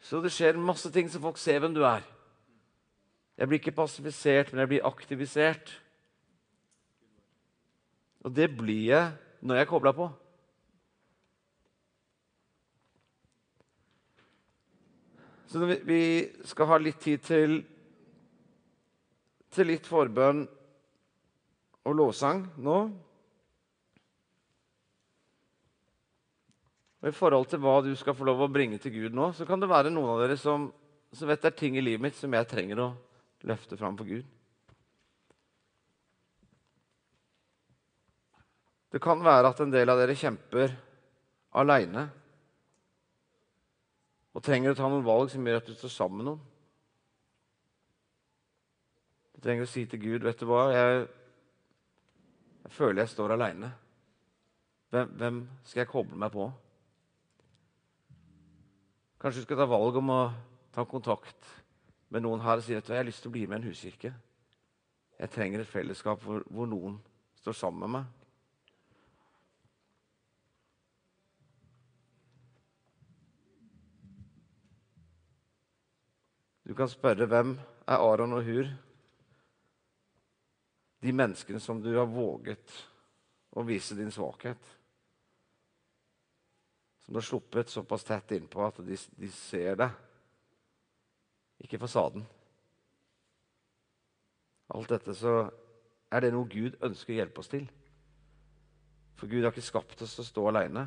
[0.00, 2.13] så det skjer masse ting så folk ser hvem du er.
[3.34, 5.72] Jeg blir ikke passifisert, men jeg blir aktivisert.
[8.24, 9.10] Og det blir jeg
[9.44, 10.06] når jeg er kobla på.
[15.50, 16.02] Så vi
[16.50, 17.60] skal ha litt tid til,
[19.54, 20.46] til litt forbønn
[21.84, 22.78] og lovsang nå.
[27.04, 29.46] Og I forhold til hva du skal få lov å bringe til Gud nå, så
[29.46, 30.70] kan det være noen av dere som,
[31.12, 32.88] som vet det er ting i livet mitt som jeg trenger å
[33.48, 34.24] løfte fram for Gud.
[38.94, 40.74] Det kan være at en del av dere kjemper
[41.58, 42.04] aleine
[44.34, 46.44] og trenger å ta noen valg som gjør at du står sammen med noen.
[49.34, 51.08] Du trenger å si til Gud, 'Vet du hva, jeg,
[52.62, 53.72] jeg føler jeg står aleine.
[54.90, 56.52] Hvem, hvem skal jeg koble meg på?'
[59.18, 60.22] Kanskje du skal ta valg om å
[60.74, 61.63] ta kontakt
[62.08, 64.12] med noen her sier at jeg har lyst til å bli med i en huskirke.
[65.18, 66.98] Jeg trenger et fellesskap hvor, hvor noen
[67.40, 68.12] står sammen med meg.
[76.64, 77.52] Du kan spørre hvem
[77.86, 78.70] er Aron og Hur?
[81.04, 82.72] De menneskene som du har våget
[83.54, 84.70] å vise din svakhet.
[87.04, 89.90] Som du har sluppet såpass tett innpå at de, de ser det.
[91.64, 92.24] Ikke fasaden.
[94.74, 95.34] Alt dette så
[96.12, 97.66] er det noe Gud ønsker å hjelpe oss til.
[99.18, 100.86] For Gud har ikke skapt oss til å stå alene,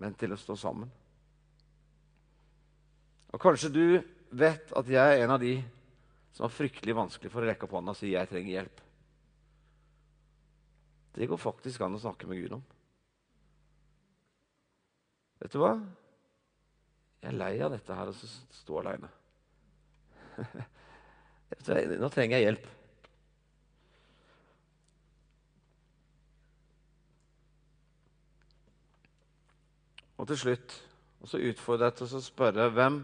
[0.00, 0.90] men til å stå sammen.
[3.30, 3.84] Og kanskje du
[4.30, 5.56] vet at jeg er en av de
[6.34, 8.82] som har fryktelig vanskelig for å rekke opp hånda og si 'jeg trenger hjelp'.
[11.12, 12.62] Det går faktisk an å snakke med Gud om.
[15.40, 15.74] Vet du hva?
[17.22, 19.08] Jeg er lei av dette her å stå aleine.
[22.02, 22.68] Nå trenger jeg hjelp.
[30.20, 30.78] Og til slutt
[31.20, 33.02] og så utfordrer jeg til å spørre hvem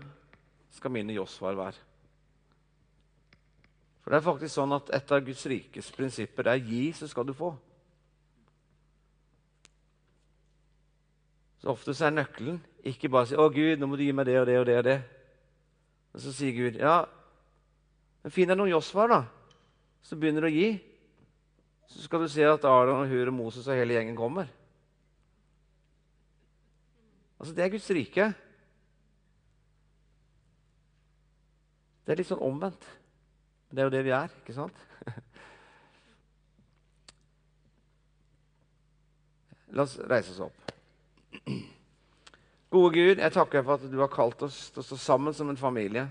[0.73, 1.83] skal mine Josvar være.
[4.01, 7.27] For det er faktisk sånn at Et av Guds rikes prinsipper er gi, så skal
[7.27, 7.51] du få.
[11.61, 14.13] Så Ofte så er nøkkelen ikke bare å si 'Å, Gud, nå må du gi
[14.13, 15.03] meg det og det og det.' og det.
[16.13, 17.05] Men så sier Gud, 'Ja,
[18.27, 19.31] men finn deg noen Josvar, da.'
[20.03, 20.83] Så begynner du å gi.
[21.87, 24.51] Så skal du se at Aron og Hur og Moses og hele gjengen kommer.
[27.39, 28.35] Altså, Det er Guds rike.
[32.03, 32.83] Det er litt sånn omvendt.
[33.71, 34.75] Det er jo det vi er, ikke sant?
[39.71, 40.59] La oss reise oss opp.
[42.71, 45.51] Gode Gud, jeg takker for at du har kalt oss til å stå sammen som
[45.51, 46.09] en familie.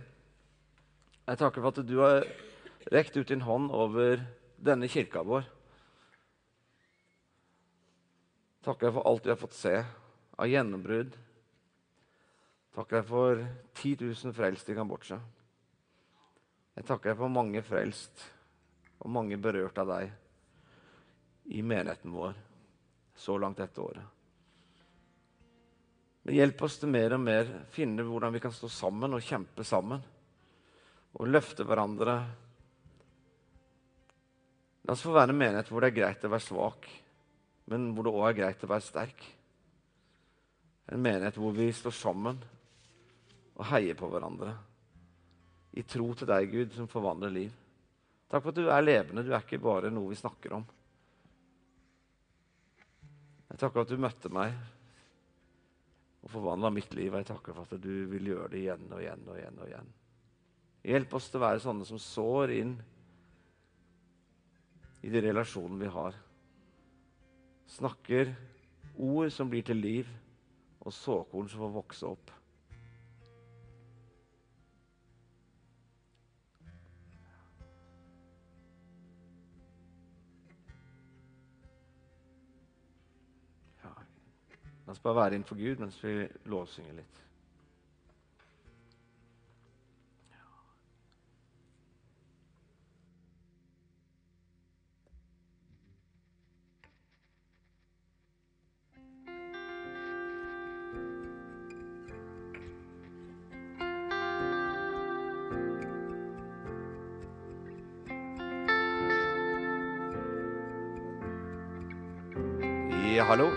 [1.26, 2.24] Jeg takker for at du har
[2.94, 4.20] rekt ut din hånd over
[4.62, 5.48] denne kirka vår.
[8.66, 11.18] Takker jeg for alt vi har fått se av gjennombrudd.
[12.78, 13.42] Takker jeg for
[13.82, 15.18] 10 000 frelst i Kambodsja.
[16.76, 18.26] Jeg takker deg for mange frelst
[19.00, 20.12] og mange berørt av deg
[21.56, 22.38] i menigheten vår
[23.18, 24.04] så langt dette året.
[26.26, 29.66] Men hjelp oss til mer og mer finne hvordan vi kan stå sammen og kjempe
[29.66, 30.02] sammen.
[31.16, 32.16] Og løfte hverandre.
[34.86, 36.88] La oss få være en menighet hvor det er greit å være svak,
[37.72, 39.26] men hvor det òg er greit å være sterk.
[40.92, 42.42] En menighet hvor vi står sammen
[43.56, 44.54] og heier på hverandre
[45.76, 47.56] i tro til deg, Gud, som forvandler liv.
[48.32, 50.64] Takk for at du er levende, du er ikke bare noe vi snakker om.
[53.50, 54.56] Jeg takker at du møtte meg
[56.26, 57.14] og forvandla mitt liv.
[57.14, 59.62] Jeg takker for at du vil gjøre det igjen og igjen og igjen.
[59.62, 59.94] og igjen.
[60.86, 62.76] Hjelp oss til å være sånne som sår inn
[65.02, 66.18] i de relasjonene vi har.
[67.74, 68.36] Snakker
[69.02, 70.12] ord som blir til liv,
[70.86, 72.32] og såkorn som får vokse opp.
[84.86, 87.25] La oss bare være innenfor Gud mens vi lovsynger litt.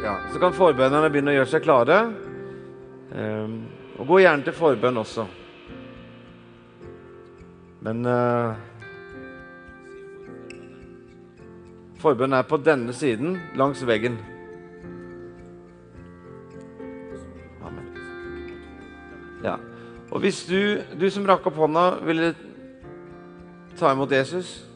[0.09, 0.15] Ja.
[0.33, 1.99] Så kan forbønnerne begynne å gjøre seg klare.
[3.13, 3.59] Um,
[4.01, 5.27] og gå gjerne til forbønn også.
[7.85, 8.57] Men uh,
[12.01, 14.17] Forbønn er på denne siden, langs veggen.
[17.67, 17.89] Amen.
[19.45, 19.59] Ja.
[20.09, 22.31] Og hvis du, du som rakk opp hånda, ville
[23.77, 24.68] ta imot Jesus,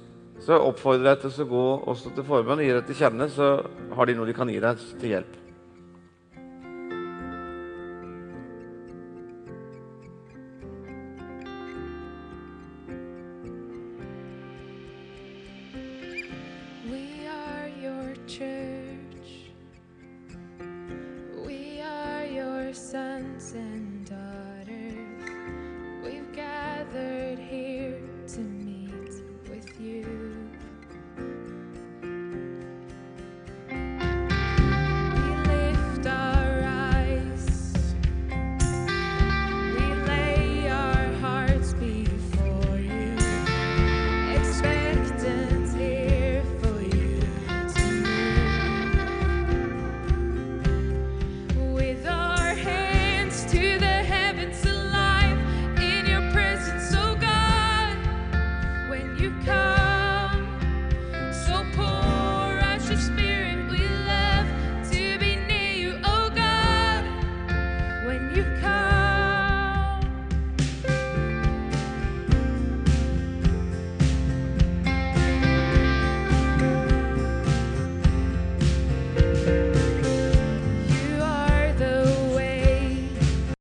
[0.43, 3.55] så oppfordrer jeg til å gå også til forbønn og gi deg til kjenne, så
[3.95, 5.42] har de noe de kan gi deg til hjelp.